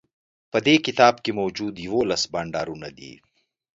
په 0.51 0.57
دې 0.65 0.75
کتاب 0.85 1.13
کی 1.23 1.31
موجود 1.39 1.73
یوولس 1.85 2.23
بانډارونه 2.31 2.87
دي 2.97 3.13